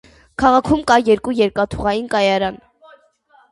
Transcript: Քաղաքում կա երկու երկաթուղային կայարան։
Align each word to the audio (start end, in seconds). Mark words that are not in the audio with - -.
Քաղաքում 0.43 0.81
կա 0.91 0.97
երկու 1.09 1.35
երկաթուղային 1.41 2.11
կայարան։ 2.17 2.61